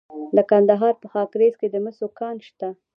[0.35, 2.69] د کندهار په خاکریز کې د مسو کان شته.